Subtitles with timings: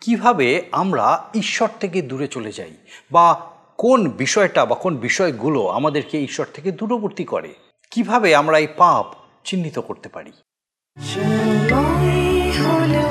[0.00, 2.76] কীভাবে আমরা ঈশ্বর থেকে দূরে চলে যাই?
[3.12, 7.54] বা কোন বিষয়টা বা কোন বিষয়গুলো আমাদেরকে ঈশ্বর থেকে দূরবর্তী করে?
[7.90, 9.14] কীভাবে আমরা এই পাপ
[9.44, 10.32] চিহ্নিত করতে পারি?
[12.58, 13.07] হলো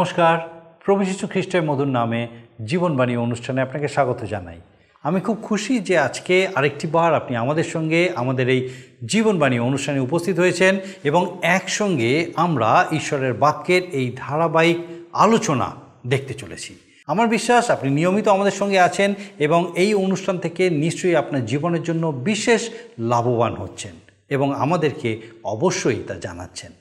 [0.00, 0.38] নমস্কার।
[0.84, 2.28] প্রভু যীশু খ্রিস্টের মধুর নামে
[2.66, 4.60] জীবনবাণী অনুষ্ঠানে আপনাকে স্বাগত জানাই।
[5.02, 8.68] আমি খুব খুশি যে আজকে আরেকটি বার আপনি আমাদের সঙ্গে আমাদের এই
[9.06, 14.76] জীবনবাণী অনুষ্ঠানে উপস্থিত হয়েছেন এবং একসঙ্গে আমরা ঈশ্বরের বাক্যের এই ধারাবাহিক
[15.12, 15.72] আলোচনা
[16.06, 16.74] দেখতে চলেছি।
[17.06, 22.06] আমার বিশ্বাস আপনি নিয়মিত আমাদের সঙ্গে আছেন এবং এই অনুষ্ঠান থেকে নিশ্চয়ই আপনার জীবনের জন্য
[22.06, 23.92] বিশেষ লাভবান হচ্ছেন
[24.28, 26.72] এবং আমাদেরকে অবশ্যই তা জানাচ্ছেন।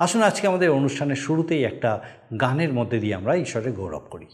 [0.00, 1.90] আসুন আজকে আমাদের অনুষ্ঠানের শুরুতেই একটা
[2.40, 4.26] গানের মধ্যে দিয়ে আমরা ঈশ্বরের গৌরব করি।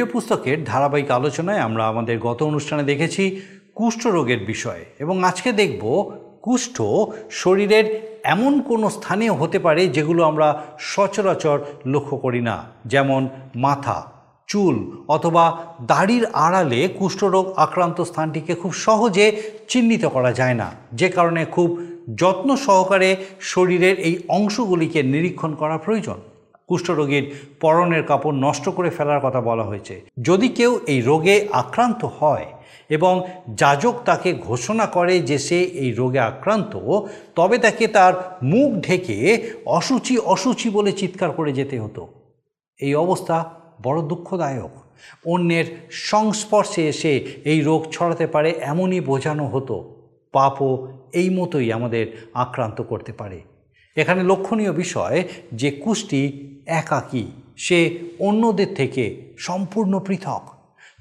[0.00, 3.24] লেবীয় পুস্তকের ধারাবাহিক আলোচনায় আমরা আমাদের গত অনুষ্ঠানে দেখেছি
[3.78, 5.82] কুষ্ঠরোগের বিষয় এবং আজকে দেখব
[6.46, 6.76] কুষ্ঠ
[7.42, 7.86] শরীরের
[8.34, 10.48] এমন কোনো স্থানেও হতে পারে যেগুলো আমরা
[10.92, 11.56] সচরাচর
[11.92, 12.56] লক্ষ্য করি না,
[12.92, 13.22] যেমন
[13.66, 13.98] মাথা,
[14.48, 14.76] চুল
[15.08, 15.44] অথবা
[15.92, 19.26] দাড়ির আড়ালে কুষ্ঠরোগ আক্রান্ত স্থানটিকে খুব সহজে
[19.70, 21.68] চিহ্নিত করা যায় না, যে কারণে খুব
[22.20, 23.10] যত্ন সহকারে
[23.52, 26.18] শরীরের এই অংশগুলিকে নিরীক্ষণ করা প্রয়োজন।
[26.70, 27.24] কুষ্ঠরোগীর
[27.60, 32.46] পরনের কাপড় নষ্ট করে ফেলার কথা বলা হয়েছে। যদি কেউ এই রোগে আক্রান্ত হয়
[32.88, 33.14] এবং
[33.54, 36.72] যাজক তাকে ঘোষণা করে যে সে এই রোগে আক্রান্ত,
[37.36, 39.16] তবে তাকে তার মুখ ঢেকে
[39.78, 42.02] অসুচি অসুচি বলে চিৎকার করে যেতে হতো।
[42.80, 43.36] এই অবস্থা
[43.82, 44.74] বড় দুঃখদায়ক।
[45.24, 47.12] অন্যের সংস্পর্শে এসে
[47.44, 49.76] এই রোগ ছড়াতে পারে এমনই বোঝানো হতো।
[50.32, 50.72] পাপও
[51.12, 53.38] এই মতোই আমাদের আক্রান্ত করতে পারে।
[53.96, 56.22] এখানে লক্ষণীয় বিষয় যে কুষ্টি
[56.66, 57.26] একাকী,
[57.56, 60.42] সে অন্যদের থেকে সম্পূর্ণ পৃথক।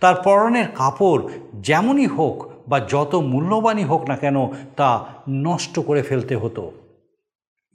[0.02, 1.24] তার পরনের কাপড়
[1.56, 6.72] যেমনই হোক বা যত মূল্যবানই হোক না কেন তা নষ্ট করে ফেলতে হতো।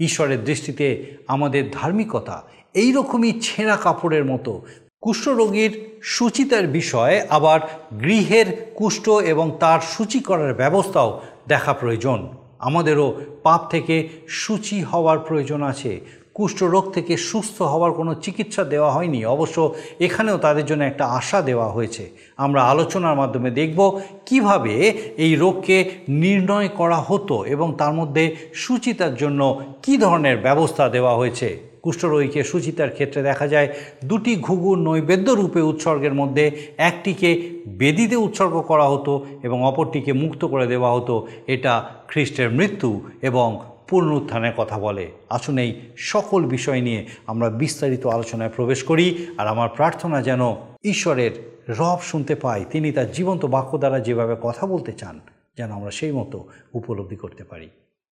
[0.01, 2.43] ঈশ্বরের দৃষ্টিতে আমাদের ধার্মিকতা
[2.75, 4.63] এই রকমই ছেঁড়া কাপড়ের মতো।
[5.01, 7.61] কুষ্ঠরোগীর সুচিতার বিষয়ে আবার
[8.01, 12.29] গৃহের কুষ্ঠ এবং তার সূচি করার ব্যবস্থাও দেখা প্রয়োজন।
[12.59, 16.01] আমাদেরও পাপ থেকে সূচি হওয়ার প্রয়োজন আছে।
[16.35, 21.69] কুষ্ঠরোগ থেকে সুস্থ হওয়ার কোনো চিকিৎসা দেওয়া হয়নি। অবশ্য এখানেও তাদের জন্য একটা আশা দেওয়া
[21.71, 24.75] হয়েছে। আমরা আলোচনার মাধ্যমে দেখব কীভাবে
[25.17, 31.74] এই রোগকে নির্ণয় করা হতো এবং তার মধ্যে সুচিতার জন্য কি ধরনের ব্যবস্থা দেওয়া হয়েছে।
[31.85, 33.69] কুষ্ঠরোগীকে সুচিতার ক্ষেত্রে দেখা যায়
[34.05, 36.45] দুটি ঘুঘু নৈবেদ্য রূপে উৎসর্গের মধ্যে
[36.79, 37.31] একটিকে
[37.67, 41.15] বেদিতে উৎসর্গ করা হতো এবং অপরটিকে মুক্ত করে দেওয়া হতো।
[41.47, 41.73] এটা
[42.09, 42.91] খ্রিস্টের মৃত্যু
[43.23, 43.49] এবং
[43.89, 49.07] পুনরুত্থানের কথা বলে। আসুন এই সকল বিষয় নিয়ে আমরা বিস্তারিত আলোচনায় প্রবেশ করি
[49.39, 50.41] আর আমার প্রার্থনা যেন
[50.85, 51.33] ঈশ্বরের
[51.69, 55.21] রব শুনতে পাই তিনি তার জীবন্ত বাক্য দ্বারা যেভাবে কথা বলতে চান,
[55.57, 57.69] যেন আমরা সেই মতো উপলব্ধি করতে পারি।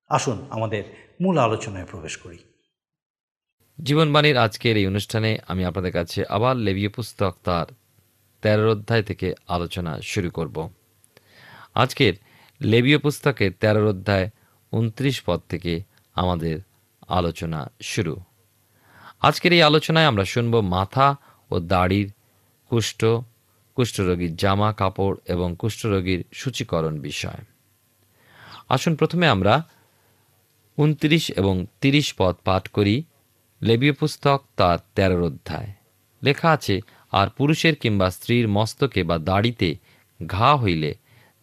[0.08, 0.82] আসুন আমাদের
[1.20, 2.38] মূল আলোচনায় প্রবেশ করি।
[3.78, 7.66] জীবনবাণীর আজকের এই অনুষ্ঠানে আমি আপনাদের কাছে আবার লেবীয় পুস্তক তার
[8.42, 10.56] তেরোর অধ্যায় থেকে আলোচনা শুরু করব।
[11.74, 12.14] আজকের
[12.60, 14.26] লেবীয় পুস্তকের তেরোর অধ্যায়
[14.72, 15.72] উনত্রিশ পদ থেকে
[16.16, 16.56] আমাদের
[17.08, 18.14] আলোচনা শুরু।
[19.22, 21.08] আজকের এই আলোচনায় আমরা শুনব মাথা
[21.50, 22.08] ও দাড়ির
[22.70, 23.00] কুষ্ঠ,
[23.76, 27.42] কুষ্ঠরোগীর জামা কাপড় এবং কুষ্ঠরোগীর সূচীকরণ বিষয়।
[28.68, 29.54] আসুন প্রথমে আমরা
[30.78, 32.96] উনত্রিশ এবং তিরিশ পদ পাঠ করি।
[33.62, 35.73] লেবীয় পুস্তক তার তেরোর অধ্যায়।
[36.23, 36.81] লেখা আছে,
[37.12, 39.76] আর পুরুষের কিংবা স্ত্রীর মস্তকে বা দাড়িতে
[40.26, 40.94] ঘা হইলে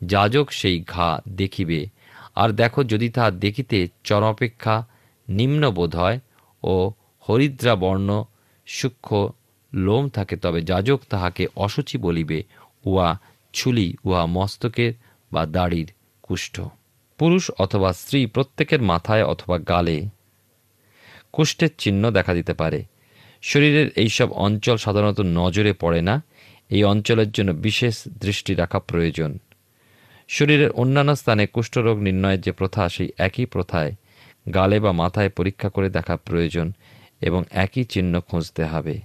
[0.03, 1.89] যাজক সেই ঘা দেখিবে।
[2.35, 4.87] আর দেখো যদি তাহা দেখিতে চরমপেক্ষা
[5.29, 6.19] নিম্ন বোধ হয়
[6.63, 6.91] ও
[7.29, 8.23] হরিদ্রা বর্ণ
[8.65, 9.29] সূক্ষ্ম
[9.73, 12.43] লোম থাকে, তবে যাজক তাহাকে অসুচি বলিবে,
[12.85, 13.19] উহা
[13.53, 14.93] ছুলি, উহা মস্তকের
[15.31, 15.91] বা দাড়ির
[16.23, 16.61] কুষ্ঠ।
[17.17, 19.97] পুরুষ অথবা স্ত্রী প্রত্যেকের মাথায় অথবা গালে
[21.31, 22.83] কুষ্ঠের চিহ্ন দেখা দিতে পারে।
[23.41, 26.23] শরীরের এইসব অঞ্চল সাধারণত নজরে পড়ে না।
[26.69, 29.37] এই অঞ্চলের জন্য বিশেষ দৃষ্টি রাখা প্রয়োজন।
[30.27, 33.95] শরীরের অন্যান্য স্থানে কুষ্ঠরোগ নির্ণয়ের যে প্রথা, সেই একই প্রথায়
[34.53, 36.71] গালে বা মাথায় পরীক্ষা করে দেখা প্রয়োজন
[37.21, 38.99] এবং একই চিহ্ন খুঁজতে হবে।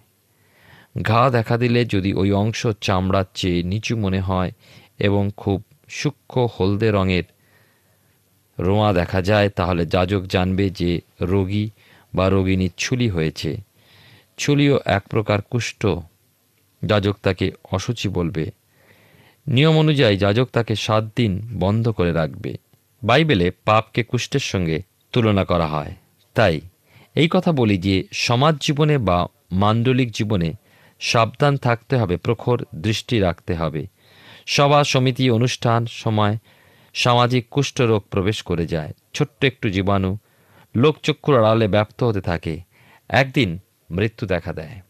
[1.03, 4.51] ঘা দেখা দিলে যদি ওই অংশ চামড়ার চেয়ে নিচু মনে হয়
[4.99, 7.23] এবং খুব সূক্ষ্ম হলদে রঙের
[8.59, 11.71] রোঁয়া দেখা যায়, তাহলে যাজক জানবে যে রোগী
[12.15, 13.57] বা রোগিনী ছুলি হয়েছে।
[14.39, 15.87] ছুলিও এক প্রকার কুষ্ঠ।
[16.87, 18.51] যাজক তাকে অসুচি বলবে।
[19.47, 22.57] নিয়ম অনুযায়ী যাজক তাকে সাত দিন বন্ধ করে রাখবে।
[23.03, 24.83] বাইবেলে পাপকে কুষ্ঠের সঙ্গে
[25.13, 25.95] তুলনা করা হয়।
[26.35, 26.61] তাই
[27.15, 30.53] এই কথা বলি যে সমাজ জীবনে বা মাণ্ডলিক জীবনে
[31.01, 33.87] সাবধান থাকতে হবে, প্রখর দৃষ্টি রাখতে হবে।
[34.47, 36.37] সভা, সমিতি, অনুষ্ঠান, সময়
[36.95, 40.19] সামাজিক কুষ্ঠরোগ প্রবেশ করে যায়। ছোট্ট একটু জীবাণু
[40.77, 42.61] লোকচক্ষুর আড়ালে ব্যপ্ত হতে থাকে।
[43.09, 43.59] একদিন
[43.91, 44.81] মৃত্যু দেখা দেয়।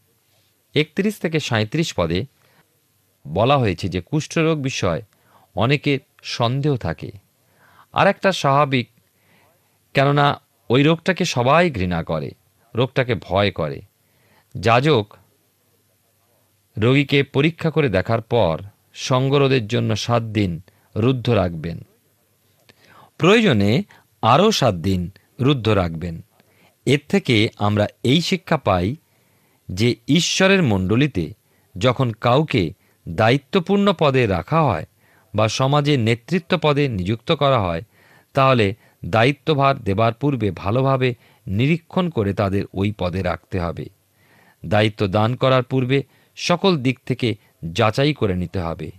[0.75, 2.25] একত্রিশ থেকে সাঁত্রিশ পদে
[3.27, 5.01] বলা হয়েছে যে কুষ্ঠরোগ বিষয়
[5.55, 7.11] অনেকের সন্দেহ থাকে।
[7.93, 8.87] আর একটা স্বাভাবিক,
[9.93, 12.31] কেননা ওই রোগটাকে সবাই ঘৃণা করে,
[12.75, 13.81] রোগটাকে ভয় করে।
[14.55, 15.13] যাজক
[16.77, 18.61] রোগীকে পরীক্ষা করে দেখার পর
[18.93, 20.61] সঙ্গরোধের জন্য সাত দিন
[20.95, 21.79] রুদ্ধ রাখবেন।
[23.17, 23.83] প্রয়োজনে
[24.21, 25.11] আরও সাত দিন
[25.41, 26.21] রুদ্ধ রাখবেন।
[26.85, 28.95] এর থেকে আমরা এই শিক্ষা পাই
[29.71, 31.33] যে ঈশ্বরের মণ্ডলীতে
[31.77, 32.73] যখন কাউকে
[33.09, 34.85] দায়িত্বপূর্ণ পদে রাখা হয়
[35.35, 37.81] বা সমাজে নেতৃত্ব পদে নিযুক্ত করা হয়,
[38.33, 41.15] তাহলে দায়িত্বভার দেবার পূর্বে ভালোভাবে
[41.47, 43.89] নিরীক্ষণ করে তাদের ওই পদে রাখতে হবে।
[44.65, 46.03] দায়িত্ব দান করার পূর্বে
[46.35, 47.35] সকল দিক থেকে
[47.65, 48.91] যাচাই করে নিতে হবে।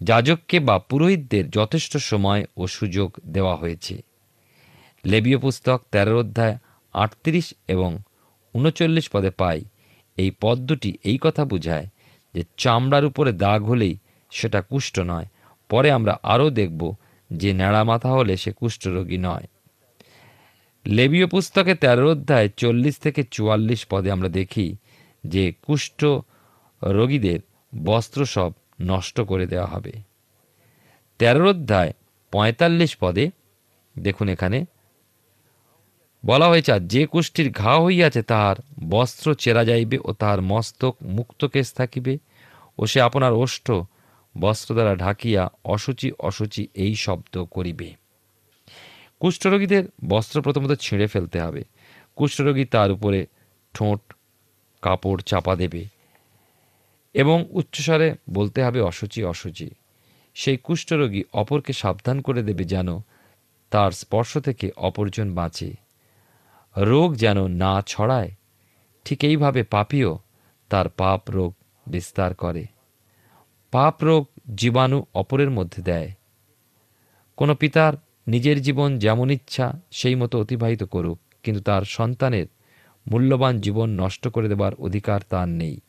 [0.00, 4.11] যাজককে বা পুরোহিতদের যথেষ্ট সময় ও সুযোগ দেওয়া হয়েছে।
[5.04, 6.56] লেবীয় পুস্তক তেরো অধ্যায়
[6.94, 7.98] আটত্রিশ এবং
[8.54, 9.64] উনচল্লিশ পদে পাই।
[10.18, 11.86] এই পদ দুটি এই কথা বোঝায়
[12.34, 13.98] যে চামড়ার উপরে দাগ হলেই
[14.30, 15.26] সেটা কুষ্ঠ নয়।
[15.70, 16.94] পরে আমরা আরও দেখব
[17.30, 19.46] যে ন্যাড়া মাথা হলে সে কুষ্ঠরোগী নয়।
[20.86, 24.76] লেবীয় পুস্তকে তেরো অধ্যায় চল্লিশ থেকে চুয়াল্লিশ পদে আমরা দেখি
[25.24, 26.04] যে কুষ্ঠ
[26.82, 27.40] রোগীদের
[27.84, 29.92] বস্ত্র সব নষ্ট করে দেওয়া হবে।
[31.20, 31.92] তেরো অধ্যায়
[32.32, 33.30] পঁয়তাল্লিশ পদে
[33.96, 34.58] দেখুন এখানে
[36.26, 38.56] বলা হয়েছে যে কুষ্ঠির ঘা হইয়াছে, তাহার
[38.88, 42.18] বস্ত্র চেরা যাইবে ও তাহার মস্তক মুক্ত কেশ থাকিবে।
[42.78, 43.70] ও সে আপনার ওষ্ঠ
[44.40, 47.94] বস্ত্র দ্বারা ঢাকিয়া অসুচি অসুচি এই শব্দ করিবে।
[49.20, 51.64] কুষ্ঠরোগীদের বস্ত্র প্রথমত ছিঁড়ে ফেলতে হবে।
[52.16, 53.26] কুষ্ঠরোগী তার উপরে
[53.74, 54.00] ঠোঁট,
[54.82, 55.84] কাপড় চাপা দেবে
[57.14, 59.70] এবং উচ্চস্বরে বলতে হবে অসুচি অসুচি
[60.34, 62.98] সেই কুষ্ঠরোগী অপরকে সাবধান করে দেবে যেন
[63.70, 65.81] তার স্পর্শ থেকে অপরজন বাঁচে।
[66.76, 68.30] রোগ যেন না ছড়ায়,
[69.04, 70.18] ঠিক এইভাবে পাপীও
[70.68, 71.54] তার পাপ রোগ
[71.86, 72.66] বিস্তার করে।
[73.70, 76.10] পাপ রোগ জীবাণু অপরের মধ্যে দেয়।
[77.36, 77.92] কোনো পিতার
[78.28, 82.46] নিজের জীবন যেমন ইচ্ছা, সেই মতো অতিবাহিত করুক, কিন্তু তার সন্তানের
[83.10, 85.80] মূল্যবান জীবন নষ্ট করে দেবার অধিকার তার নেই।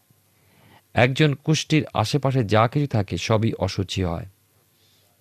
[0.93, 4.25] একজন কুষ্টির আশেপাশে যা কিছু থাকে সবই অসুচি হয়।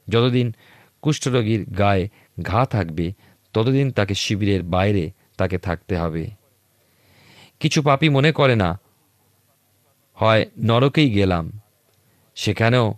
[0.08, 0.52] যতদিন
[1.02, 2.08] কুষ্ঠরোগীর গায়ে
[2.42, 3.12] ঘা থাকবে,
[3.52, 6.24] ততদিন তাকে শিবিরের বাইরে তাকে থাকতে হবে।
[7.60, 8.80] কিছু পাপি মনে করে না,
[10.18, 11.44] হয় নরকেই গেলাম।
[12.34, 12.94] সেখানেও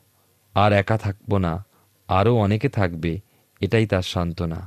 [0.54, 1.64] আর একা থাকব না,
[2.08, 3.20] আরও অনেকে থাকবে,
[3.60, 4.60] এটাই তার সান্ত্বনা।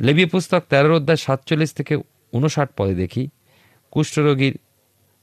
[0.00, 1.94] লেবি পুস্তক তেরোর অধ্যায় সাতচল্লিশ থেকে
[2.32, 3.28] উনষাট পদে দেখি,
[3.90, 4.58] কুষ্ঠরোগীর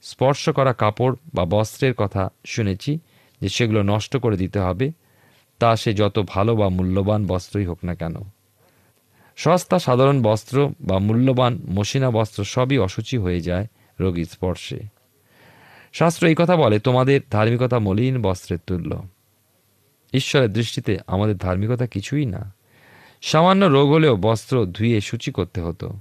[0.02, 2.98] স্পর্শ করা কাপড় বা বস্ত্রের কথা শুনেছি
[3.40, 4.92] যে সেগুলো নষ্ট করে দিতে হবে,
[5.58, 8.16] তা সে যত ভালো বা মূল্যবান বস্ত্রই হোক না কেন।
[9.38, 13.66] সস্তা, সাধারণ বস্ত্র বা মূল্যবান মসিনা বস্ত্র সবই অসুচি হয়ে যায়
[14.00, 14.80] রোগীর স্পর্শে।
[15.92, 19.02] শাস্ত্র এই কথা বলে, তোমাদের ধার্মিকতা মলিন বস্ত্রের তুল্য।
[20.12, 22.54] ঈশ্বরের দৃষ্টিতে আমাদের ধার্মিকতা কিছুই না।
[23.22, 25.98] সামান্য রোগ হলেও বস্ত্র ধুয়ে সূচি করতে হতো।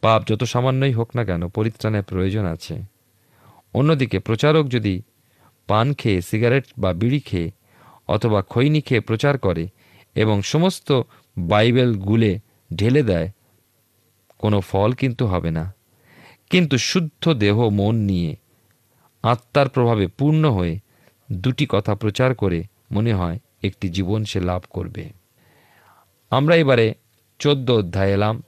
[0.00, 2.82] পাপ যত সামান্যই হোক না কেন, পরিত্রাণের প্রয়োজন আছে।
[3.74, 5.02] অন্যদিকে প্রচারক যদি
[5.66, 7.50] পান খেয়ে সিগারেট বা বিড়ি খেয়ে
[8.08, 9.68] অথবা খৈনি খেয়ে প্রচার করে
[10.14, 11.02] এবং সমস্ত
[11.38, 12.38] বাইবেল গুলে
[12.76, 13.30] ঢেলে দেয়,
[14.38, 15.74] কোনো ফল কিন্তু হবে না।
[16.50, 18.36] কিন্তু শুদ্ধ দেহ মন নিয়ে
[19.22, 20.78] আত্মার প্রভাবে পূর্ণ হয়ে
[21.32, 25.10] দুটি কথা প্রচার করে মনে হয় একটি জীবন সে লাভ করবে।
[26.30, 26.94] আমরা এবারে
[27.38, 28.42] চোদ্দ অধ্যায় এলাম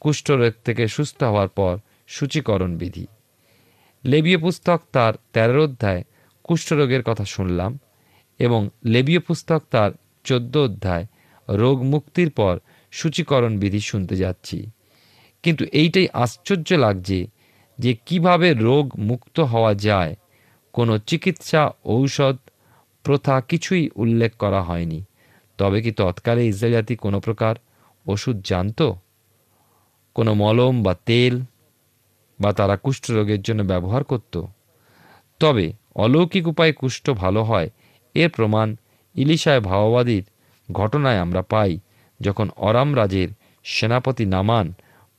[0.00, 3.06] কুষ্ঠরোগ থেকে সুস্থ হওয়ার পর সূচীকরণ বিধি।
[4.04, 6.04] লেবীয় পুস্তক তার তেরো অধ্যায়
[6.44, 7.78] কুষ্ঠরোগের কথা শুনলাম
[8.38, 9.90] এবং লেবীয় পুস্তক তার
[10.24, 11.06] চোদ্দ অধ্যায়
[11.48, 12.58] রোগ মুক্তির পর
[12.96, 14.58] সূচীকরণ বিধি শুনতে যাচ্ছি।
[15.42, 17.26] কিন্তু এইটাই আশ্চর্য লাগছে
[17.78, 20.16] যে কীভাবে রোগ মুক্ত হওয়া যায়।
[20.72, 22.36] কোনো চিকিৎসা, ঔষধ,
[23.02, 25.04] প্রথা কিছুই উল্লেখ করা হয়নি।
[25.58, 27.54] তবে কি তৎকালে ইসরায়েল জাতি কোনো প্রকার
[28.06, 28.96] ওষুধ জানতো?
[30.14, 31.40] কোনো মলম বা তেল
[32.40, 34.42] বা তারা কুষ্ঠরোগের জন্য ব্যবহার করত?
[35.40, 37.70] তবে অলৌকিক উপায়ে কুষ্ঠ ভালো হয়,
[38.14, 38.76] এর প্রমাণ
[39.14, 40.24] ইলিশায় ভাওবাদীর
[40.72, 41.78] ঘটনায় আমরা পাই।
[42.20, 43.28] যখন অরাম রাজের
[43.64, 44.72] সেনাপতি নামান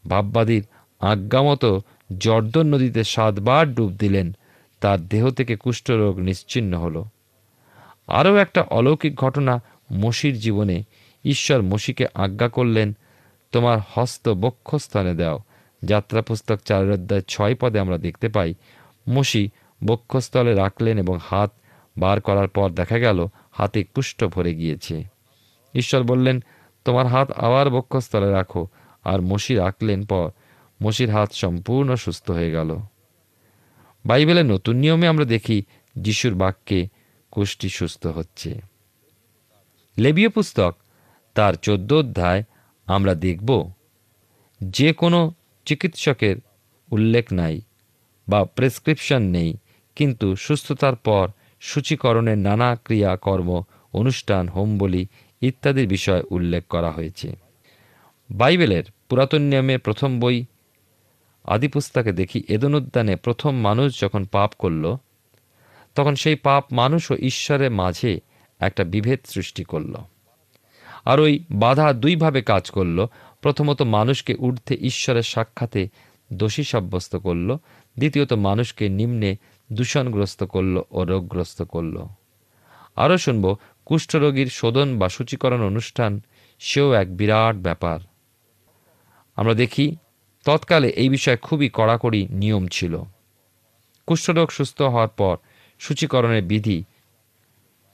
[0.10, 0.66] ভাববাদীর
[1.00, 1.82] আজ্ঞামতো
[2.18, 4.36] জর্দন নদীতে সাতবার ডুব দিলেন,
[4.82, 7.04] তার দেহ থেকে কুষ্ঠরোগ নিশ্চিন্ন হল।
[8.08, 9.64] আরও একটা অলৌকিক ঘটনা
[9.94, 10.84] মসির জীবনে
[11.26, 12.98] ঈশ্বর মসিকে আজ্ঞা করলেন,
[13.52, 15.40] তোমার হস্ত বক্ষস্থানে দাও।
[15.84, 18.54] যাত্রা পুস্তক চার অধ্যায় ছয় পদে আমরা দেখতে পাই,
[19.10, 19.50] মসি
[19.86, 21.52] বক্ষস্থলে রাখলেন এবং হাত
[22.00, 25.04] বার করার পর দেখা গেল, হাতে কুষ্ঠ ভরে গিয়েছে।
[25.74, 26.44] ঈশ্বর বললেন
[26.88, 28.64] তোমার হাত আবার বক্ষস্থলে রাখো,
[29.06, 30.28] আর মসি রাখলেন পর
[30.80, 32.70] মসির হাত সম্পূর্ণ সুস্থ হয়ে গেল।
[34.06, 35.58] বাইবেলের নতুন নিয়মে আমরা দেখি
[35.96, 36.80] যিশুর বাক্যে
[37.34, 38.52] কুষ্টি সুস্থ হচ্ছে।
[39.98, 40.74] লেবীয় পুস্তক,
[41.36, 42.42] তার চোদ্দ অধ্যায়,
[42.88, 43.50] আমরা দেখব,
[44.62, 45.20] যে কোনো
[45.68, 46.36] চিকিৎসকের
[46.92, 47.56] উল্লেখ নাই
[48.28, 49.52] বা প্রেসক্রিপশন নেই,
[49.98, 51.26] কিন্তু সুস্থতার পর
[51.62, 53.50] সূচীকরণের নানা ক্রিয়াকর্ম,
[53.94, 55.04] অনুষ্ঠান হোমবলি
[55.42, 57.36] ইত্যাদির বিষয় উল্লেখ করা হয়েছে।
[58.32, 60.46] বাইবেলের পুরাতন নিয়মের প্রথম বই
[61.44, 64.96] আদি পুস্তকে দেখি এদন উদ্যানে প্রথম মানুষ যখন পাপ করল,
[65.96, 68.20] তখন সেই পাপ মানুষ ও ঈশ্বরের মাঝে
[68.60, 69.96] একটা বিভেদ সৃষ্টি করল।
[71.06, 73.06] আর ওই বাধা দুইভাবে কাজ করল,
[73.42, 75.90] প্রথমত মানুষকে ঊর্ধ্বে ঈশ্বরের সাক্ষাতে
[76.34, 77.58] দোষী সাব্যস্ত করল,
[77.98, 79.36] দ্বিতীয়ত মানুষকে নিম্নে
[79.72, 82.06] দূষণগ্রস্ত করল ও রোগগ্রস্ত করল।
[82.96, 86.22] আরও শুনব কুষ্ঠরোগীর শোধন বা সূচীকরণ অনুষ্ঠান,
[86.60, 88.00] সেও এক বিরাট ব্যাপার।
[89.36, 89.96] আমরা দেখি,
[90.46, 93.02] তৎকালে এই বিষয়ে খুবই কড়াকড়ি নিয়ম ছিল।
[94.08, 95.38] কুষ্ঠরোগ সুস্থ হওয়ার পর
[95.80, 96.84] সূচীকরণের বিধি,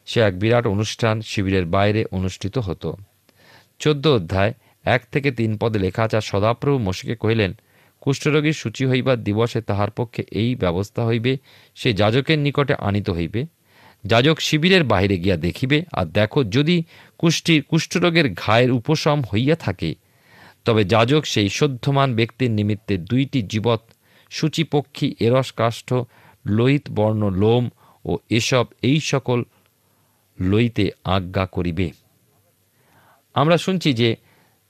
[0.05, 2.97] সে এক বিরাট অনুষ্ঠান শিবিরের বাইরে অনুষ্ঠিত হতো।
[3.79, 7.53] চোদ্দ অধ্যায়, এক থেকে তিন পদে লেখা আছে সদাপ্রভু মশিকে কহিলেন,
[8.01, 11.37] কুষ্ঠরোগীর সূচি হইবার দিবসে তাহার পক্ষে এই ব্যবস্থা হইবে,
[11.75, 13.45] সে যাজকের নিকটে আনিত হইবে।
[14.05, 16.83] যাজক শিবিরের বাহিরে গিয়া দেখিবে, আর দেখো, যদি
[17.17, 19.95] কুষ্টির কুষ্ঠরোগের ঘায়ের উপশম হইয়া থাকে,
[20.65, 23.79] তবে যাজক সেই সদ্যমান ব্যক্তির নিমিত্তে দুইটি জীবৎ
[24.29, 25.93] সূচিপক্ষী, এরস কাষ্ঠ,
[26.45, 27.69] লোহিত বর্ণ লোম
[28.05, 29.43] ও এসব এই সকল
[30.41, 31.91] লইতে আজ্ঞা করিবে।
[33.33, 34.15] আমরা শুনছি যে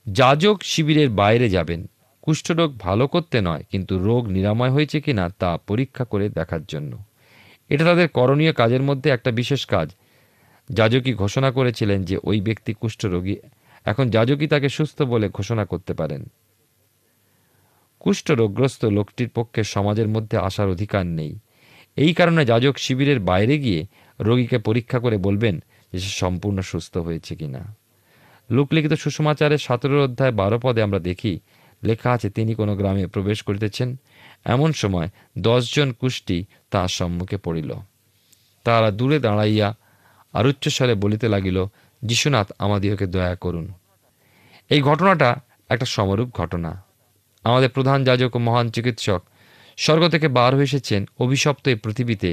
[0.06, 1.90] যাজক শিবিরের বাইরে যাবেন।
[2.22, 6.98] কুষ্ঠরোগ ভালো করতে নয়, কিন্তু রোগ নিরাময় হয়েছে কিনা তা পরীক্ষা করে দেখার জন্য।
[7.68, 9.90] এটা তাদের করণীয় কাজের মধ্যে একটা বিশেষ কাজ।
[10.70, 13.36] যাজকই ঘোষণা করেছিলেন যে ওই ব্যক্তি কুষ্ঠরোগী।
[13.84, 16.26] এখন যাজকই তাকে সুস্থ বলে ঘোষণা করতে পারেন।
[18.00, 21.38] কুষ্ঠরোগগ্রস্ত লোকটির পক্ষে সমাজের মধ্যে আসার অধিকার নেই।
[21.96, 23.86] এই কারণে যাজক শিবিরের বাইরে গিয়ে
[24.20, 27.76] রোগীকে পরীক্ষা করে বলবেন যে সে সম্পূর্ণ সুস্থ হয়েছে কিনা।
[28.50, 31.40] লোকলিখিত সুষমাচারের সতেরো অধ্যায় বারো পদে আমরা দেখি,
[31.84, 33.96] লেখা আছে, তিনি কোনো গ্রামে প্রবেশ করিতেছেন
[34.44, 35.08] এমন সময়
[35.38, 36.38] দশজন কুষ্টি
[36.70, 37.70] তাহার সম্মুখে পড়িল।
[38.66, 39.68] তারা দূরে দাঁড়াইয়া
[40.34, 41.58] আর উচ্চস্বরে বলিতে লাগিল,
[42.02, 43.66] যিশুনাথ আমাদিওকে দয়া করুন।
[44.70, 45.30] এই ঘটনাটা
[45.70, 46.70] একটা সমরূপ ঘটনা।
[47.44, 49.22] আমাদের প্রধান যাজক ও মহান চিকিৎসক
[49.78, 52.30] স্বর্গ থেকে বার হয়ে এসেছেন অভিশপ্ত এই পৃথিবীতে,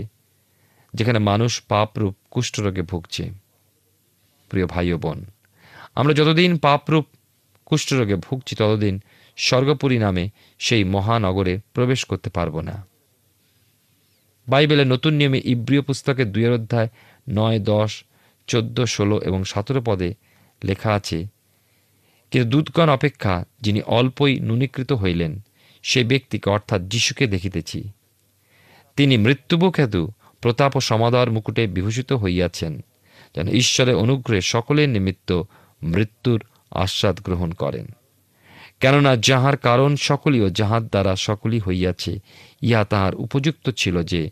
[0.94, 3.24] যেখানে মানুষ পাপরূপ কুষ্ঠরোগে ভুগছে।
[4.52, 5.20] প্রিয় ভাই ও বোন,
[6.00, 7.06] আমরা যতদিন পাপরূপ
[7.68, 8.96] কুষ্ঠরোগে ভুগছি, ততদিন
[9.38, 12.88] স্বর্গপুরী নামে সেই মহানগরে প্রবেশ করতে পারব না।
[14.48, 16.90] বাইবেলের নতুন নিয়মে ইব্রিয় পুস্তকের দুয়ের অধ্যায়
[17.30, 18.04] নয়, দশ,
[18.48, 20.14] চোদ্দ, ষোলো এবং সতেরো পদে
[20.64, 21.26] লেখা আছে,
[22.32, 25.42] কিন্তু দূতগণ অপেক্ষা, যিনি অল্পই নুনীকৃত হইলেন,
[25.84, 27.90] সে ব্যক্তিকে অর্থাৎ যিশুকে দেখিতেছি।
[28.96, 29.76] তিনি মৃত্যুবুক
[30.42, 32.82] প্রতাপ ও সমাদর মুকুটে বিভূষিত হইয়াছেন,
[33.36, 35.44] যেন ঈশ্বরের অনুগ্রহে সকলের নিমিত্ত
[35.84, 37.86] মৃত্যুর আস্বাদ গ্রহণ করেন।
[38.82, 42.20] কেননা যাহার কারণ সকলই ও যাহার দ্বারা সকলই হইয়াছে,
[42.62, 44.30] ইহা তাহার উপযুক্ত ছিল যে,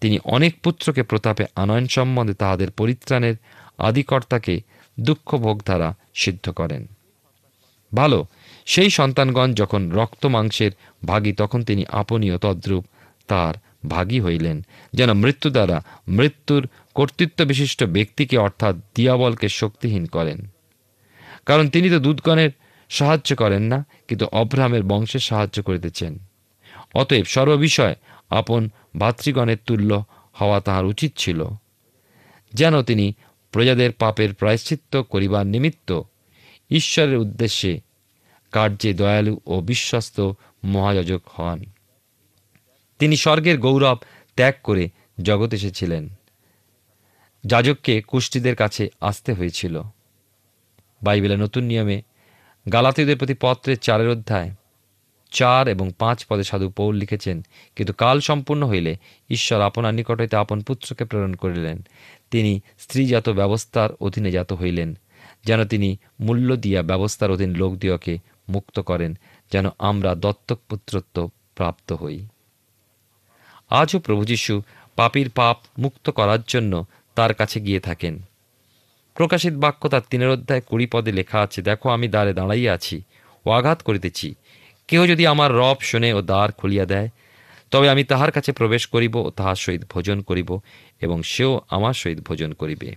[0.00, 3.34] তিনি অনেক পুত্রকে প্রতাপে আনয়ন সম্বন্ধে তাহাদের পরিত্রাণের
[3.78, 4.60] আদিকর্তাকে
[5.00, 6.86] দুঃখভোগ দ্বারা সিদ্ধ করেন।
[7.94, 8.26] ভালো,
[8.66, 10.70] সেই সন্তানগণ যখন রক্ত মাংসের
[11.04, 12.84] ভাগী, তখন তিনি আপনীয় তদ্রূপ
[13.28, 13.54] তার
[13.88, 20.46] ভাগী হইলেন, যেন মৃত্যু দ্বারা মৃত্যুর কর্তৃত্ব বিশিষ্ট ব্যক্তিকে অর্থাৎ দিয়াবলকে শক্তিহীন করেন।
[21.46, 22.50] কারণ তিনি তো দূতগণের
[22.90, 26.18] সাহায্য করেন না, কিন্তু অব্রাহামের বংশের সাহায্য করিতেছেন।
[26.94, 27.94] অতএব সর্ববিষয়ে
[28.30, 31.46] আপন ভাতৃগণের তুল্য হওয়া তাহার উচিত ছিল।
[32.54, 33.12] যেন তিনি
[33.52, 36.02] প্রজাদের পাপের প্রায়শ্চিত্ত করিবার নিমিত্ত
[36.70, 37.80] ঈশ্বরের উদ্দেশ্যে
[38.52, 40.30] কার্যে দয়ালু ও বিশ্বস্ত
[40.64, 41.64] মহাযাজক হন।
[42.98, 43.96] তিনি স্বর্গের গৌরব
[44.36, 44.88] ত্যাগ করে
[45.22, 46.08] জগৎ এসেছিলেন।
[47.46, 49.82] যাজককে কুষ্টিদের কাছে আসতে হয়েছিল।
[51.02, 52.02] বাইবেলের নতুন নিয়মে
[52.72, 54.50] গালাতীয়দের প্রতি পত্রের চারের অধ্যায়,
[55.30, 57.44] চার এবং পাঁচ পদে সাধু পৌল লিখেছেন,
[57.76, 58.96] কিন্তু কাল সম্পূর্ণ হইলে
[59.30, 61.86] ঈশ্বর আপনার নিকট হইতে আপন পুত্রকে প্রেরণ করিলেন।
[62.30, 64.98] তিনি স্ত্রীজাত ব্যবস্থার অধীনে জাত হইলেন,
[65.44, 68.18] যেন তিনি মূল্য দিয়া ব্যবস্থার অধীন লোক লোকদিওকে
[68.48, 69.18] মুক্ত করেন,
[69.52, 72.26] যেন আমরা দত্তক পুত্রত্ব প্রাপ্ত হই।
[73.70, 74.62] আজও প্রভু যীশু
[74.96, 78.22] পাপীর পাপ মুক্ত করার জন্য তার কাছে গিয়ে থাকেন।
[79.16, 83.02] প্রকাশিত বাক্য তার তিনের অধ্যায় কুড়ি পদে লেখা আছে, দেখো, আমি দ্বারে দাঁড়াইয়া আছি
[83.46, 84.34] ও আঘাত করিতেছি।
[84.88, 87.08] কেহ যদি আমার রব শোনে ও দ্বার খুলিয়া দেয়,
[87.70, 90.58] তবে আমি তাহার কাছে প্রবেশ করিব ও তাহার সহিত ভোজন করিব
[91.00, 92.96] এবং সেও আমার সহিত ভোজন করিবে।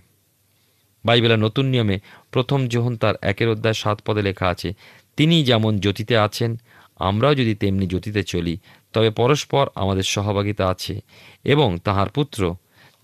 [1.04, 1.98] বাইবেলের নতুন নিয়মে
[2.30, 4.74] প্রথম যোহন তার একের অধ্যায় সাত পদে লেখা আছে,
[5.16, 6.56] তিনি যেমন জ্যোতিতে আছেন,
[6.98, 8.58] আমরাও যদি তেমনি জ্যোতিতে চলি,
[8.92, 11.00] তবে পরস্পর আমাদের সহভাগিতা আছে
[11.44, 12.54] এবং তাহার পুত্র,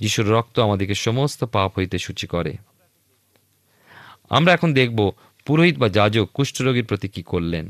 [0.01, 2.53] যিশুর রক্ত আমাদেরকে সমস্ত পাপ হইতে সূচি করে।
[4.31, 4.99] আমরা এখন দেখব
[5.47, 7.67] পুরোহিত বা যাজক কুষ্ঠরোগীর প্রতি কি করলেন।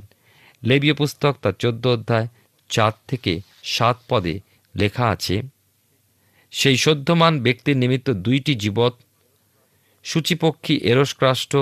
[0.62, 2.29] লেবীয় পুস্তক তার চোদ্দ অধ্যায়
[2.70, 3.33] চার থেকে
[3.75, 4.35] সাত পদে
[4.75, 5.37] লেখা আছে,
[6.53, 8.94] সেই সদ্যমান ব্যক্তির নিমিত্ত দুইটি জীবত
[10.05, 11.53] সূচিপক্ষী এরসক্রাষ্ট,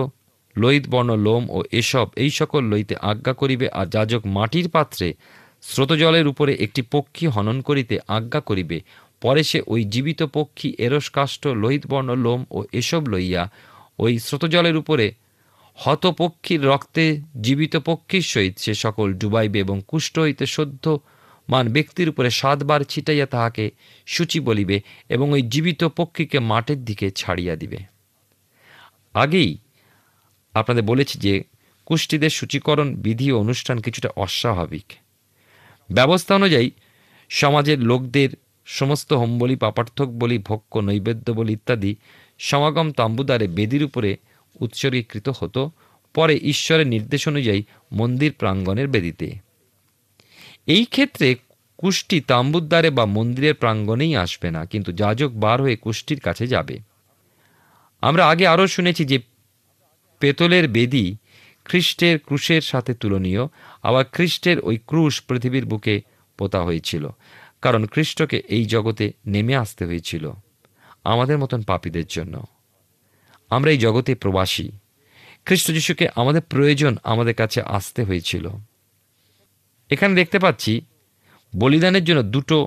[0.57, 5.09] লোহিত বর্ণ লোম ও এসব, এই সকল লইতে আজ্ঞা করিবে আর যাজক মাটির পাত্রে
[5.63, 8.79] স্রোতজলের উপরে একটি পক্ষী হনন করিতে আজ্ঞা করিবে।
[9.23, 13.43] পরে সে ওই জীবিত পক্ষী এরসকাষ্ঠ লোহিত বর্ণ লোম ও এসব লইয়া
[13.99, 15.15] ওই স্রোতজলের উপরে
[15.75, 21.01] হত পক্ষীর রক্তে জীবিত পক্ষীর সহিত সে সকল ডুবাইবে এবং কুষ্ঠ হইতে সদ্য
[21.49, 23.71] মান ব্যক্তির উপরে সাতবার ছিটাইয়া তাহাকে
[24.07, 27.77] সূচি বলিবে এবং ওই জীবিত পক্ষীকে মাঠের দিকে ছাড়িয়া দিবে।
[29.15, 29.59] আগেই
[30.55, 31.45] আপনাদের বলেছি যে
[31.87, 34.93] কুষ্টিদের সূচীকরণ বিধি অনুষ্ঠান কিছুটা অস্বাভাবিক।
[35.93, 36.71] ব্যবস্থা অনুযায়ী
[37.29, 38.29] সমাজের লোকদের
[38.69, 41.95] সমস্ত হোমবলি পাপার্থক বলি ভক্ষ নৈবেদ্য বলি ইত্যাদি
[42.39, 44.17] সমাগম তাম্বুদারে বেদির উপরে
[44.61, 45.71] উৎসর্গীকৃত হতো।
[46.15, 49.29] পরে ঈশ্বরের নির্দেশ অনুযায়ী মন্দির প্রাঙ্গণের বেদিতে।
[50.67, 51.29] এই ক্ষেত্রে
[51.79, 56.79] কুষ্টি তাম্বুদ্বারে বা মন্দিরের প্রাঙ্গণেই আসবে না, কিন্তু যাজক বার হয়ে কুষ্টির কাছে যাবে।
[58.01, 59.19] আমরা আগে আরও শুনেছি যে
[60.21, 61.17] পেতলের বেদি
[61.65, 63.43] খ্রিস্টের ক্রুশের সাথে তুলনীয়।
[63.83, 65.95] আবার খ্রিস্টের ওই ক্রুশ পৃথিবীর বুকে
[66.39, 67.09] পোতা হয়েছিল।
[67.63, 70.33] কারণ খ্রিস্টকে এই জগতে নেমে আসতে হয়েছিল
[71.05, 72.45] আমাদের মতন পাপীদের জন্য।
[73.51, 74.71] আমরা এই জগতে প্রবাসী।
[75.45, 78.49] খ্রিস্ট যিশুকে আমাদের প্রয়োজন আমাদের কাছে আসতে হয়েছিল।
[79.91, 80.81] এখানে দেখতে পাচ্ছি,
[81.57, 82.67] বলিদানের জন্য দুটো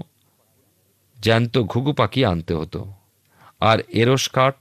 [1.21, 2.93] জ্যান্ত ঘুঘু পাখি আনতে হতো।
[3.59, 4.55] আর এরস কাঠ,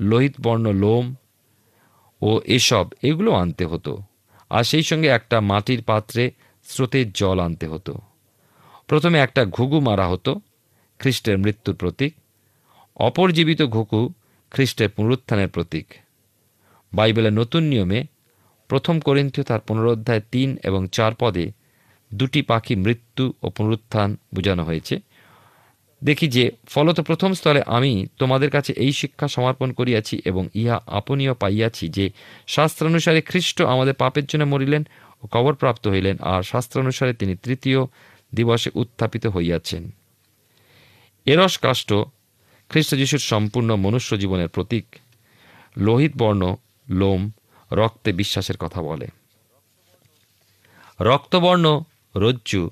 [0.00, 1.14] লোহিত বর্ণ লোম
[2.22, 3.98] ও এসব এগুলো আনতে হতো।
[4.50, 6.30] আর সেই সঙ্গে একটা মাটির পাত্রে
[6.64, 7.98] স্রোতের জল আনতে হতো।
[8.86, 10.40] প্রথমে একটা ঘুঘু মারা হতো,
[10.98, 12.14] খ্রিস্টের মৃত্যুর প্রতীক।
[12.96, 14.12] অপর জীবিত ঘুঘু
[14.50, 15.86] খ্রিস্টের পুনরুত্থানের প্রতীক।
[16.92, 18.06] বাইবেলের নতুন নিয়মে
[18.68, 21.52] প্রথম করিন্থীয় তার পুনরুদ্ধায় তিন এবং চার পদে
[22.14, 25.00] দুটি পাখি মৃত্যু ও পুনরুত্থান বোঝানো হয়েছে।
[26.04, 31.34] দেখি যে, ফলত প্রথম স্থলে আমি তোমাদের কাছে এই শিক্ষা সমর্পণ করিয়াছি এবং ইহা আপনীয়
[31.34, 32.10] পাইয়াছি যে,
[32.46, 34.84] শাস্ত্রানুসারে খ্রিস্ট আমাদের পাপের জন্য মরিলেন
[35.22, 37.86] ও কবরপ্রাপ্ত হইলেন, আর শাস্ত্রানুসারে তিনি তৃতীয়
[38.34, 39.84] দিবসে উত্থাপিত হইয়াছেন।
[41.26, 41.92] এরস কাষ্ঠ
[42.70, 44.86] খ্রিস্ট যিশুর সম্পূর্ণ মনুষ্য জীবনের প্রতীক,
[45.76, 46.42] লোহিত বর্ণ,
[46.88, 47.20] লোম,
[47.70, 49.06] রক্তে বিশ্বাসের কথা বলে।
[51.00, 51.66] রক্তবর্ণ,
[52.16, 52.62] রজ্জু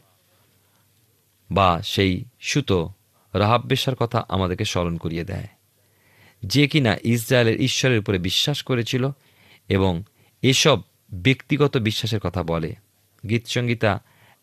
[1.50, 2.78] বা সেই সুতো
[3.34, 5.48] রাহাব্বেশার কথা আমাদেরকে স্মরণ করিয়ে দেয়,
[6.42, 9.04] যে কিনা ইসরায়েলের ঈশ্বরের উপরে বিশ্বাস করেছিল
[9.68, 9.92] এবং
[10.42, 10.78] এসব
[11.14, 12.70] ব্যক্তিগত বিশ্বাসের কথা বলে।
[13.28, 13.92] গীতসংগীতা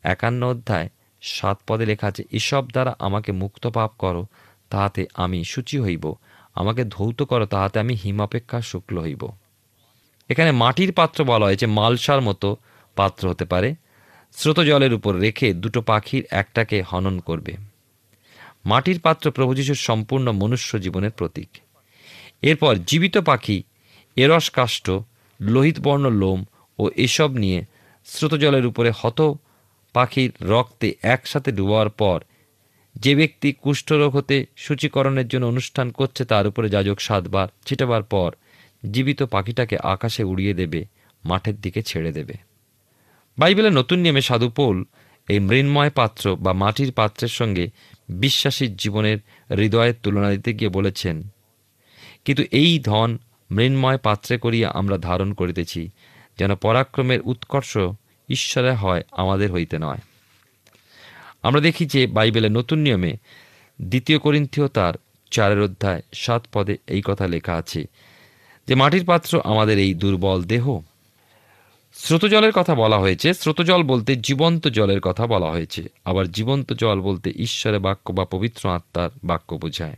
[0.03, 0.89] একান্ন অধ্যায়
[1.21, 4.25] সাত পদে লেখা আছে, এসব দ্বারা আমাকে মুক্ত পাপ করো,
[4.69, 6.13] তাহাতে আমি সূচি হইব।
[6.55, 9.27] আমাকে ধৌত করো, তাহাতে আমি হিমাপেক্ষা শুক্ল হইব।
[10.29, 12.57] এখানে মাটির পাত্র বলা হয়েছে, মালসার মতো
[12.95, 13.75] পাত্র হতে পারে।
[14.31, 17.53] স্রোত জলের উপর রেখে দুটো পাখির একটাকে হনন করবে।
[18.65, 21.49] মাটির পাত্র প্রভু যিশুর সম্পূর্ণ মনুষ্য জীবনের প্রতীক।
[22.41, 23.63] এরপর জীবিত পাখি,
[24.15, 24.91] এরস কাষ্ট
[25.41, 26.45] লোহিত বর্ণ লোম
[26.79, 27.65] ও এসব নিয়ে
[28.05, 29.33] স্রোত জলের উপরে হত
[29.95, 32.19] পাখির রক্তে একসাথে ডুবার পর
[32.95, 38.29] যে ব্যক্তি কুষ্ঠরোগ হতে সূচীকরণের জন্য অনুষ্ঠান করছে তার উপরে যাজক সাতবার, ছিটাবার পর
[38.83, 40.81] জীবিত পাখিটাকে আকাশে উড়িয়ে দেবে,
[41.23, 42.35] মাঠের দিকে ছেড়ে দেবে।
[43.37, 44.77] বাইবেলের নতুন নিয়মে সাধু পৌল
[45.27, 47.65] এই মৃন্ময় পাত্র বা মাটির পাত্রের সঙ্গে
[48.23, 49.17] বিশ্বাসীর জীবনের
[49.49, 51.15] হৃদয়ের তুলনা দিতে গিয়ে বলেছেন,
[52.25, 53.09] কিন্তু এই ধন
[53.49, 55.81] মৃন্ময় পাত্রে করিয়া আমরা ধারণ করিতেছি,
[56.39, 57.73] যেন পরাক্রমের উৎকর্ষ
[58.29, 59.97] ঈশ্বরে হয়, আমাদের হইতে নয়।
[61.43, 63.17] আমরা দেখি যে বাইবেলের নতুন নিয়মে
[63.81, 64.93] দ্বিতীয় করিন্থীয় তার
[65.31, 67.85] চারের অধ্যায় সাত পদে এই কথা লেখা আছে
[68.67, 70.79] যে, মাটির পাত্র আমাদের এই দুর্বল দেহ।
[71.93, 76.73] স্রোত জলের কথা বলা হয়েছে। স্রোত জল বলতে জীবন্ত জলের কথা বলা হয়েছে। আবার জীবন্ত
[76.73, 79.97] জল বলতে ঈশ্বরের বাক্য বা পবিত্র আত্মার বাক্য বোঝায়।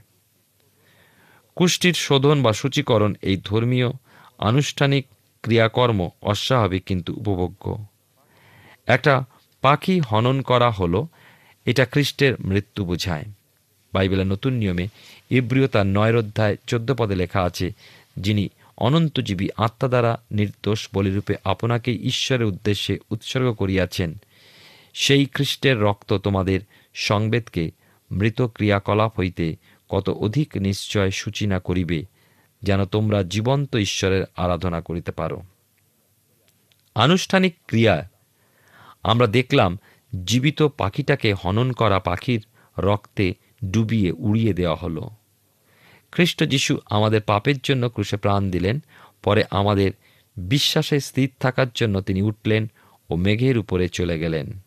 [1.56, 3.92] কুষ্টির শোধন বা সূচীকরণ এই ধর্মীয়,
[4.40, 5.06] আনুষ্ঠানিক
[5.44, 7.86] ক্রিয়াকর্ম অস্বাভাবিক কিন্তু উপভোগ্য।
[8.92, 9.14] একটা
[9.62, 11.08] পাখি হনন করা হলো,
[11.66, 13.26] এটা খ্রিস্টের মৃত্যু বোঝায়।
[13.94, 14.88] বাইবেলের নতুন নিয়মে
[15.30, 17.68] ইব্রিয় তার নয়ের অধ্যায় চোদ্দ পদে লেখা আছে,
[18.18, 24.10] যিনি অনন্তজীবী আত্মা দ্বারা নির্দোষ বলিরূপে আপনাকে ঈশ্বরের উদ্দেশ্যে উৎসর্গ করিয়াছেন।
[24.94, 26.60] সেই খ্রিস্টের রক্ত তোমাদের
[26.94, 27.72] সংবেদকে
[28.12, 29.56] মৃত ক্রিয়াকলাপ হইতে
[29.90, 32.00] কত অধিক নিশ্চয় সূচনা করিবে,
[32.64, 35.38] যেন তোমরা জীবন্ত ঈশ্বরের আরাধনা করিতে পারো।
[36.96, 37.96] আনুষ্ঠানিক ক্রিয়া
[39.04, 39.78] আমরা দেখলাম
[40.26, 42.42] জীবিত পাখিটাকে হনন করা পাখির
[42.80, 43.34] রক্তে
[43.72, 45.10] ডুবিয়ে উড়িয়ে দেওয়া হলো।
[46.12, 48.80] খ্রিস্ট যিশু আমাদের পাপের জন্য ক্রুশে প্রাণ দিলেন,
[49.24, 49.92] পরে আমাদের
[50.38, 52.68] বিশ্বাসে স্থির থাকার জন্য তিনি উঠলেন
[53.10, 54.60] ও মেঘের উপরে চলে গেলেন।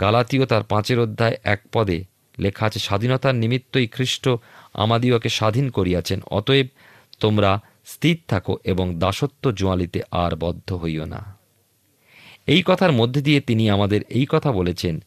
[0.00, 2.04] গালাতীয় তার পাঁচের অধ্যায় এক পদে
[2.38, 4.28] লেখা আছে, স্বাধীনতার নিমিত্তই খ্রিস্ট
[4.74, 6.66] আমাদিওকে স্বাধীন করিয়াছেন, অতএব
[7.20, 11.33] তোমরা স্থির থাকো এবং দাসত্ব জোয়ালিতে আর বদ্ধ হইও না।
[12.46, 15.02] এই কথার মধ্যে দিয়ে তিনি আমাদের এই কথা বলেছেন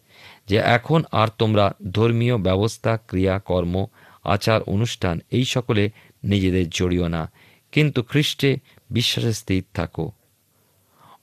[0.47, 3.86] যে এখন আর তোমরা ধর্মীয় ব্যবস্থা, ক্রিয়া, কর্ম,
[4.23, 5.89] আচার, অনুষ্ঠান এই সকলে
[6.23, 7.32] নিজেদের জড়িও না।
[7.71, 8.58] কিন্তু খ্রিস্টে
[8.89, 10.12] বিশ্বাসে স্থির থাকো।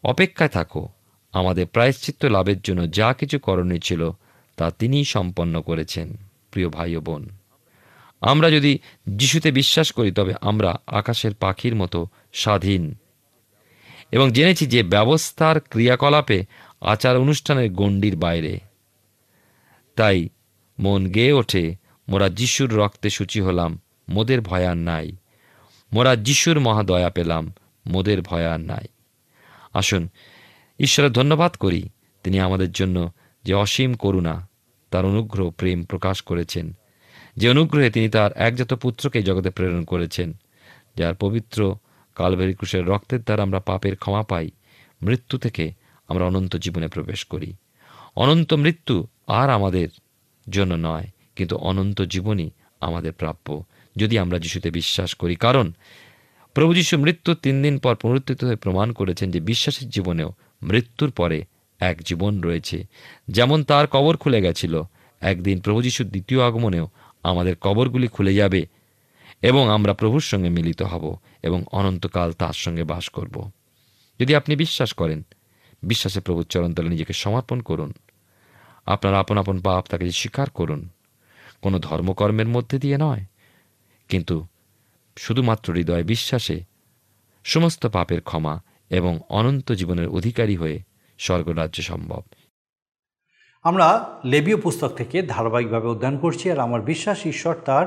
[0.02, 0.88] অপেক্ষায় থাকো।
[1.32, 4.10] আমাদের প্রায়শ্চিত্ত লাভের জন্য যা কিছু করণীয় ছিল
[4.56, 6.16] তা তিনিই সম্পন্ন করেছেন,
[6.50, 7.28] প্রিয় ভাই ও বোন।
[8.20, 12.94] আমরা যদি যিশুতে বিশ্বাস করি, তবে আমরা আকাশের পাখির মতো স্বাধীন
[14.14, 16.44] এবং জেনেছি যে ব্যবস্থার ক্রিয়াকলাপে
[16.80, 18.60] আচার অনুষ্ঠানের গণ্ডির বাইরে।
[19.96, 20.28] তাই
[20.78, 21.76] মন গেয়ে ওঠে,
[22.08, 25.16] মোরা যিশুর রক্তে সূচি হলাম, মোদের ভয় আর নাই।
[25.92, 27.52] মোরা যিশুর মহাদয়া পেলাম,
[27.86, 28.86] মোদের ভয় আর নাই।
[29.74, 30.08] আসুন,
[30.80, 31.88] ঈশ্বরের ধন্যবাদ করি,
[32.24, 33.12] তিনি আমাদের জন্য
[33.44, 34.48] যে অসীম করুণা,
[34.90, 36.72] তার অনুগ্রহ, প্রেম প্রকাশ করেছেন।
[37.36, 40.32] যে অনুগ্রহে তিনি তার একজাত পুত্রকে জগতে প্রেরণ করেছেন,
[40.96, 41.76] যার পবিত্র
[42.14, 44.50] কালবেরি ক্রুশের রক্তের দ্বারা আমরা পাপের ক্ষমা পাই।
[45.02, 45.72] মৃত্যু থেকে
[46.08, 47.54] আমরা অনন্ত জীবনে প্রবেশ করি।
[48.16, 49.88] অনন্ত মৃত্যু আর আমাদের
[50.50, 52.50] জন্য নয়, কিন্তু অনন্ত জীবনই
[52.80, 53.64] আমাদের প্রাপ্য,
[53.96, 55.72] যদি আমরা যিশুতে বিশ্বাস করি। কারণ
[56.54, 61.44] প্রভু যিশু মৃত্যুর তিন দিন পর পুনরুত্থিত হয়ে প্রমাণ করেছেন যে বিশ্বাসের জীবনেও মৃত্যুর পরে
[61.80, 62.84] এক জীবন রয়েছে।
[63.28, 64.82] যেমন তার কবর খুলে গেছিল,
[65.20, 66.88] একদিন প্রভু যিশুর দ্বিতীয় আগমনেও
[67.22, 68.66] আমাদের কবরগুলি খুলে যাবে
[69.42, 73.36] এবং আমরা প্রভুর সঙ্গে মিলিত হব। এবং অনন্তকাল তার সঙ্গে বাস করব।
[74.20, 75.20] যদি আপনি বিশ্বাস করেন,
[75.82, 77.90] বিশ্বাসে প্রভুর চরণতলে নিজেকে সমর্পণ করুন।
[78.86, 80.80] আপনার আপন আপন পাপ তাকে স্বীকার করুন।
[81.62, 83.24] কোনো ধর্মকর্মের মধ্যে দিয়ে নয়,
[84.10, 84.36] কিন্তু
[85.16, 86.58] শুধুমাত্র হৃদয় বিশ্বাসে
[87.44, 88.54] সমস্ত পাপের ক্ষমা
[88.90, 90.76] এবং অনন্ত জীবনের অধিকারী হয়ে
[91.18, 92.22] স্বর্গরাজ্য সম্ভব।
[93.64, 93.88] আমরা
[94.24, 97.86] লেবীয় পুস্তক থেকে ধারাবাহিকভাবে অধ্যয়ন করছি আর আমার বিশ্বাস ঈশ্বর তার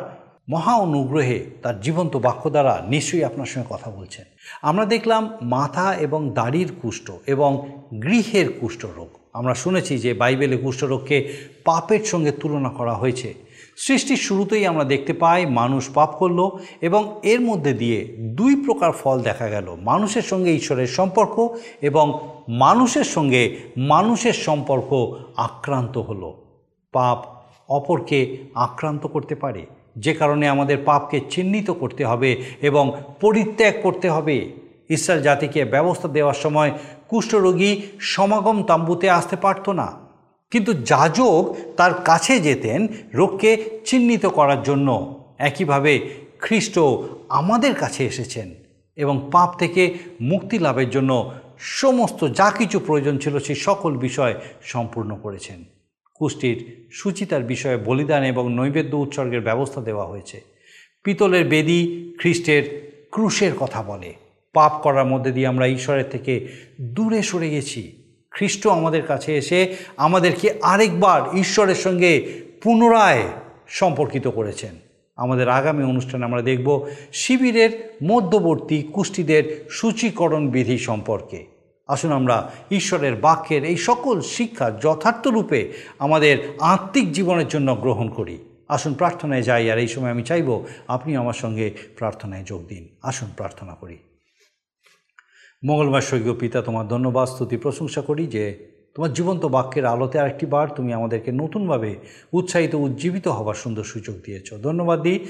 [0.49, 4.25] মহা অনুগ্রহে তার জীবন্ত বাক্য দ্বারা নিশ্চয়ই আপনার সঙ্গে কথা বলছেন।
[4.61, 7.67] আমরা দেখলাম মাথা এবং দাড়ির কুষ্ঠ এবং
[8.03, 11.33] গৃহের কুষ্ঠরোগ। আমরা শুনেছি যে বাইবেলে কুষ্ঠরোগকে
[11.65, 13.33] পাপের সঙ্গে তুলনা করা হয়েছে।
[13.77, 16.49] সৃষ্টির শুরুতেই আমরা দেখতে পাই মানুষ পাপ করল
[16.81, 23.03] এবং এর মধ্যে দিয়ে দুই প্রকার ফল দেখা গেল। মানুষের সঙ্গে ঈশ্বরের সম্পর্ক এবং মানুষের
[23.03, 27.25] সঙ্গে মানুষের সম্পর্ক আক্রান্ত হলো। পাপ
[27.69, 29.65] অপরকে আক্রান্ত করতে পারে।
[29.99, 34.37] যে কারণে আমাদের পাপকে চিহ্নিত করতে হবে এবং পরিত্যাগ করতে হবে।
[34.89, 36.71] ইসরায়েল জাতিকে ব্যবস্থা দেওয়ার সময়
[37.07, 39.87] কুষ্ঠরোগী সমাগম তাম্বুতে আসতে পারতো না।
[40.51, 44.89] কিন্তু যাজক তার কাছে যেতেন রোগকে চিহ্নিত করার জন্য।
[45.37, 45.93] একইভাবে
[46.39, 46.79] খ্রিস্ট
[47.29, 48.47] আমাদের কাছে এসেছেন
[48.95, 51.11] এবং পাপ থেকে মুক্তি লাভের জন্য
[51.59, 54.33] সমস্ত যা কিছু প্রয়োজন ছিল সেই সকল বিষয়
[54.63, 55.76] সম্পূর্ণ করেছেন।
[56.19, 60.41] কুষ্টির সুচিতার বিষয়ে বলিদান এবং নৈবেদ্য উৎসর্গের ব্যবস্থা দেওয়া হয়েছে।
[61.03, 64.13] পিতলের বেদি খ্রিস্টের ক্রুশের কথা বলে,
[64.53, 66.47] পাপ করার মধ্যে দিয়ে আমরা ঈশ্বরের থেকে
[66.81, 73.23] দূরে সরে গেছি। খ্রিস্ট আমাদের কাছে এসে আমাদেরকে আরেকবার ঈশ্বরের সঙ্গে পুনরায়
[73.67, 74.75] সম্পর্কিত করেছেন।
[75.15, 81.56] আমাদের আগামী অনুষ্ঠানে আমরা দেখব শিবিরের মধ্যবর্তী কুষ্টিদের সূচীকরণ বিধি সম্পর্কে।
[81.87, 88.37] আসুন আমরা ঈশ্বরের বাক্যের এই সকল শিক্ষা যথার্থ রূপে আমাদের আত্মিক জীবনের জন্য গ্রহণ করি।
[88.67, 93.29] আসুন প্রার্থনায় যাই, আর এই সময় আমি চাইব আপনি আমার সঙ্গে প্রার্থনায় যোগ দিন। আসুন
[93.37, 93.97] প্রার্থনা করি।
[95.65, 100.69] মঙ্গলবার স্বর্গীয় পিতা, তোমার ধন্যবাদ, স্তুতি, প্রশংসা করি যে তোমার জীবন্ত বাক্যের আলোতে আরেকটি বার
[100.69, 101.95] তুমি আমাদেরকে নতুনভাবে
[102.33, 105.27] উৎসাহিত, উজ্জীবিত হবার সুন্দর সুযোগ দিয়েছ। ধন্যবাদ দিই।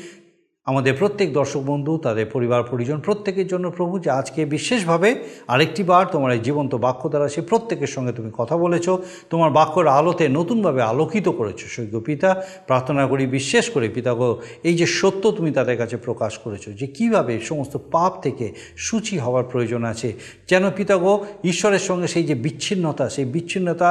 [0.72, 5.10] আমাদের প্রত্যেক দর্শক বন্ধু, তাদের পরিবার, পরিজন, প্রত্যেকের জন্য প্রভু যে আজকে বিশেষভাবে
[5.54, 8.88] আরেকটি বার তোমার এই জীবন্ত বাক্য দ্বারা সে প্রত্যেকের সঙ্গে তুমি কথা বলেছ,
[9.30, 12.30] তোমার বাক্যর আলোতে নতুনভাবে আলোকিত করেছ। সৈক্য পিতা,
[12.70, 14.30] প্রার্থনা করি বিশ্বাস করে পিতাগো
[14.64, 18.46] এই যে সত্য তুমি তাদের কাছে প্রকাশ করেছ, যে কীভাবে সমস্ত পাপ থেকে
[18.86, 20.10] সূচি হওয়ার প্রয়োজন আছে,
[20.50, 21.14] যেন পিতাগো
[21.52, 23.90] ঈশ্বরের সঙ্গে সেই যে বিচ্ছিন্নতা, সেই বিচ্ছিন্নতা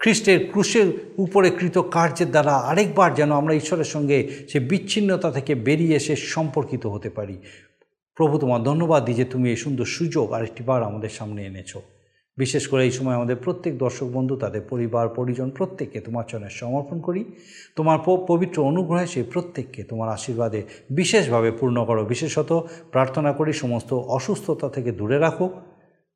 [0.00, 0.86] খ্রিস্টের ক্রুশের
[1.18, 6.86] উপরে কৃত কার্যের দ্বারা আরেকবার যেন আমরা ঈশ্বরের সঙ্গে সে বিচ্ছিন্নতা থেকে বেরিয়ে এসে সম্পর্কিত
[6.86, 7.36] হতে পারি।
[8.14, 11.82] প্রভু, তোমার ধন্যবাদ দিই যে তুমি এই সুন্দর সুযোগ আরেকটি বার আমাদের সামনে এনেছো।
[12.36, 17.00] বিশেষ করে এই সময় আমাদের প্রত্যেক দর্শক বন্ধু, তাদের পরিবার, পরিজন প্রত্যেককে তোমার চরণে সমর্পণ
[17.00, 17.24] করি।
[17.76, 24.68] তোমার পবিত্র অনুগ্রহে সেই প্রত্যেককে তোমার আশীর্বাদে বিশেষভাবে পূর্ণ করো। বিশেষত প্রার্থনা করি, সমস্ত অসুস্থতা
[24.68, 25.50] থেকে দূরে রাখো।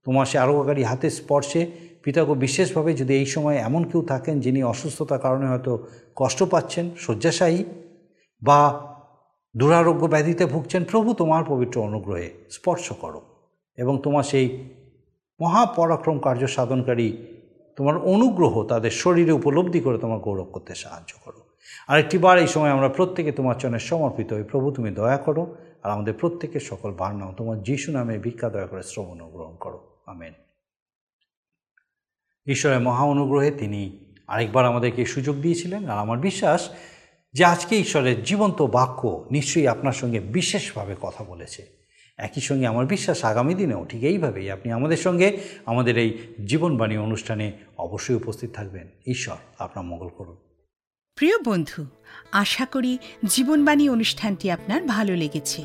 [0.04, 5.18] তোমার সে আরোগ্যকারী হাতের স্পর্শে পিতাকে বিশেষভাবে যদি এই সময় এমন কেউ থাকেন যিনি অসুস্থতার
[5.18, 5.72] কারণে হয়তো
[6.16, 7.64] কষ্ট পাচ্ছেন, শয্যাশায়ী
[8.42, 8.60] বা
[9.56, 13.20] দুরারোগ্য ব্যাধিতে ভুগছেন, প্রভু তোমার পবিত্র অনুগ্রহে স্পর্শ করো
[13.78, 14.46] এবং তোমার সেই
[15.40, 17.08] মহাপরাক্রম কার্য সাধনকারী
[17.76, 21.40] তোমার অনুগ্রহ তাদের শরীরে উপলব্ধি করে তোমার গৌরব করতে সাহায্য করো।
[21.88, 25.42] আরেকটি বার এই সময় আমরা প্রত্যেকে তোমার চরণে সমর্পিত হই। প্রভু, তুমি দয়া করো
[25.82, 30.02] আর আমাদের প্রত্যেকের সকল বার নাও। তোমার যিশু নামে ভিক্ষা দয়া করে শ্রবণ গ্রহণ করো।
[30.06, 30.43] আমেন।
[32.46, 36.70] ঈশ্বরের মহা অনুগ্রহে তিনি আরেকবার আমাদেরকে সুযোগ দিয়েছিলেন আর আমার বিশ্বাস
[37.32, 41.66] যে আজকে ঈশ্বরের জীবন্ত বাক্য নিশ্চয়ই আপনার সঙ্গে বিশেষভাবে কথা বলেছে।
[42.18, 47.52] একই সঙ্গে আমার বিশ্বাস আগামী দিনেও ঠিক এইভাবেই আপনি আমাদের সঙ্গে আমাদের এই জীবনবাণী অনুষ্ঠানে
[47.78, 50.36] অবশ্যই উপস্থিত থাকবেন। ঈশ্বর আপনার মঙ্গল করুন।
[51.14, 51.86] প্রিয় বন্ধু,
[52.32, 55.64] আশা করি জীবনবাণী অনুষ্ঠানটি আপনার ভালো লেগেছে।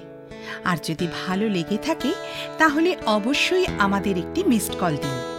[0.64, 2.14] আর যদি ভালো লেগে থাকে,
[2.58, 5.39] তাহলে অবশ্যই আমাদের একটি মিসড কল দিন।